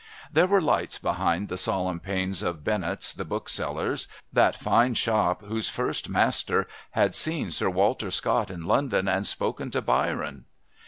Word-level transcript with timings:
There 0.33 0.47
were 0.47 0.63
lights 0.63 0.97
behind 0.97 1.47
the 1.47 1.59
solemn 1.59 1.99
panes 1.99 2.41
of 2.41 2.63
Bennett's 2.63 3.13
the 3.13 3.23
bookseller's, 3.23 4.07
that 4.33 4.55
fine 4.55 4.95
shop 4.95 5.43
whose 5.43 5.69
first 5.69 6.09
master 6.09 6.65
had 6.89 7.13
seen 7.13 7.51
Sir 7.51 7.69
Walter 7.69 8.09
Scott 8.09 8.49
in 8.49 8.63
London 8.65 9.07
and 9.07 9.27
spoken 9.27 9.69
to 9.69 9.81
Byron. 9.83 10.45